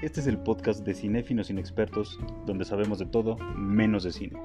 Este 0.00 0.20
es 0.20 0.28
el 0.28 0.38
podcast 0.38 0.84
de 0.84 0.94
Cinéfinos 0.94 1.50
Inexpertos, 1.50 2.20
donde 2.46 2.64
sabemos 2.64 3.00
de 3.00 3.06
todo 3.06 3.36
menos 3.56 4.04
de 4.04 4.12
cine. 4.12 4.40